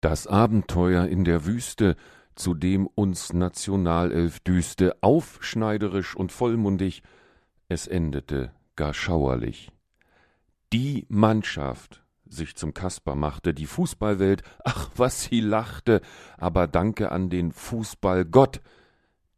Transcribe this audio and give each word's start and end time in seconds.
Das 0.00 0.26
Abenteuer 0.26 1.06
in 1.06 1.24
der 1.24 1.44
Wüste, 1.44 1.96
zu 2.36 2.54
dem 2.54 2.86
uns 2.86 3.32
Nationalelf 3.32 4.38
düste, 4.40 4.96
aufschneiderisch 5.00 6.14
und 6.14 6.30
vollmundig, 6.30 7.02
es 7.68 7.88
endete 7.88 8.52
gar 8.76 8.94
schauerlich. 8.94 9.72
Die 10.72 11.04
Mannschaft 11.08 12.04
sich 12.28 12.54
zum 12.54 12.74
Kasper 12.74 13.16
machte, 13.16 13.54
die 13.54 13.66
Fußballwelt, 13.66 14.42
ach, 14.64 14.90
was 14.94 15.22
sie 15.22 15.40
lachte, 15.40 16.00
aber 16.36 16.68
danke 16.68 17.10
an 17.10 17.28
den 17.30 17.50
Fußballgott, 17.52 18.60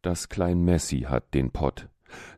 das 0.01 0.29
Klein 0.29 0.63
Messi 0.63 1.01
hat 1.01 1.33
den 1.33 1.51
Pott. 1.51 1.87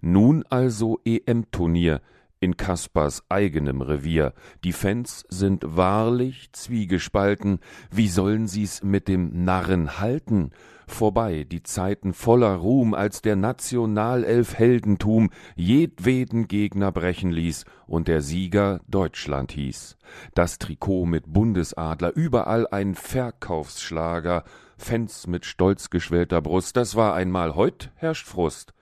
Nun 0.01 0.43
also 0.49 0.99
EM-Turnier, 1.03 2.01
in 2.43 2.57
Kaspers 2.57 3.23
eigenem 3.29 3.81
Revier. 3.81 4.33
Die 4.65 4.73
Fans 4.73 5.25
sind 5.29 5.63
wahrlich 5.65 6.51
zwiegespalten. 6.51 7.59
Wie 7.89 8.09
sollen 8.09 8.47
sie's 8.47 8.83
mit 8.83 9.07
dem 9.07 9.45
Narren 9.45 9.99
halten? 9.99 10.51
Vorbei 10.85 11.45
die 11.49 11.63
Zeiten 11.63 12.13
voller 12.13 12.55
Ruhm, 12.55 12.93
als 12.93 13.21
der 13.21 13.37
Nationalelf 13.37 14.55
Heldentum 14.55 15.29
jedweden 15.55 16.49
Gegner 16.49 16.91
brechen 16.91 17.31
ließ 17.31 17.63
und 17.87 18.09
der 18.09 18.21
Sieger 18.21 18.81
Deutschland 18.89 19.53
hieß. 19.53 19.95
Das 20.33 20.57
Trikot 20.57 21.05
mit 21.05 21.31
Bundesadler, 21.31 22.13
überall 22.13 22.67
ein 22.67 22.93
Verkaufsschlager, 22.93 24.43
Fans 24.77 25.27
mit 25.27 25.45
stolz 25.45 25.89
geschwellter 25.89 26.41
Brust, 26.41 26.75
das 26.75 26.95
war 26.97 27.13
einmal, 27.13 27.55
heut 27.55 27.91
herrscht 27.95 28.27
Frust. 28.27 28.73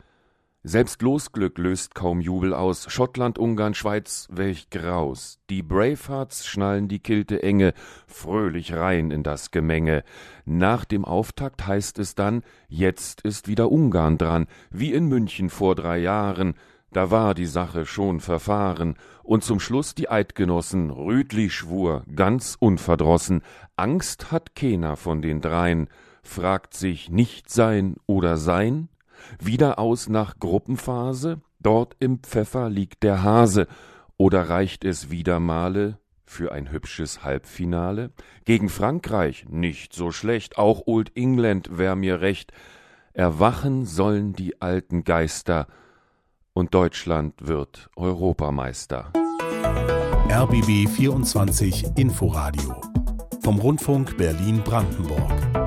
Selbst 0.63 1.01
Losglück 1.01 1.57
löst 1.57 1.95
kaum 1.95 2.21
Jubel 2.21 2.53
aus. 2.53 2.85
Schottland, 2.87 3.39
Ungarn, 3.39 3.73
Schweiz, 3.73 4.27
welch 4.31 4.69
Graus. 4.69 5.39
Die 5.49 5.63
Bravehearts 5.63 6.45
schnallen 6.45 6.87
die 6.87 6.99
Kilte 6.99 7.41
enge, 7.41 7.73
fröhlich 8.05 8.73
rein 8.73 9.09
in 9.09 9.23
das 9.23 9.49
Gemenge. 9.49 10.03
Nach 10.45 10.85
dem 10.85 11.03
Auftakt 11.03 11.65
heißt 11.65 11.97
es 11.97 12.13
dann, 12.13 12.43
jetzt 12.67 13.21
ist 13.21 13.47
wieder 13.47 13.71
Ungarn 13.71 14.19
dran, 14.19 14.45
wie 14.69 14.93
in 14.93 15.07
München 15.07 15.49
vor 15.49 15.73
drei 15.73 15.97
Jahren. 15.97 16.53
Da 16.91 17.09
war 17.09 17.33
die 17.33 17.47
Sache 17.47 17.87
schon 17.87 18.19
verfahren. 18.19 18.97
Und 19.23 19.43
zum 19.43 19.59
Schluss 19.59 19.95
die 19.95 20.09
Eidgenossen, 20.09 20.91
Rüdli 20.91 21.49
schwur, 21.49 22.03
ganz 22.15 22.55
unverdrossen, 22.59 23.41
Angst 23.77 24.31
hat 24.31 24.55
keiner 24.55 24.95
von 24.95 25.23
den 25.23 25.41
dreien, 25.41 25.87
fragt 26.21 26.75
sich 26.75 27.09
nicht 27.09 27.49
sein 27.49 27.95
oder 28.05 28.37
sein, 28.37 28.89
wieder 29.39 29.79
aus 29.79 30.09
nach 30.09 30.39
Gruppenphase, 30.39 31.41
dort 31.59 31.95
im 31.99 32.19
Pfeffer 32.19 32.69
liegt 32.69 33.03
der 33.03 33.23
Hase, 33.23 33.67
oder 34.17 34.49
reicht 34.49 34.85
es 34.85 35.09
wieder 35.09 35.39
Male 35.39 35.97
für 36.25 36.51
ein 36.51 36.71
hübsches 36.71 37.23
Halbfinale? 37.23 38.11
Gegen 38.45 38.69
Frankreich 38.69 39.45
nicht 39.49 39.93
so 39.93 40.11
schlecht, 40.11 40.57
auch 40.57 40.83
Old 40.85 41.15
England 41.15 41.77
wär 41.77 41.95
mir 41.95 42.21
recht. 42.21 42.51
Erwachen 43.13 43.85
sollen 43.85 44.33
die 44.33 44.61
alten 44.61 45.03
Geister, 45.03 45.67
und 46.53 46.73
Deutschland 46.73 47.47
wird 47.47 47.89
Europameister. 47.95 49.11
RBB 50.29 50.87
24 50.89 51.97
Inforadio 51.97 52.81
vom 53.41 53.59
Rundfunk 53.59 54.17
Berlin 54.17 54.61
Brandenburg. 54.63 55.60